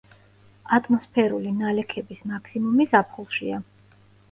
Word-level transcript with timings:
ატმოსფერული 0.77 1.51
ნალექების 1.59 2.25
მაქსიმუმი 2.33 2.91
ზაფხულშია. 2.97 3.63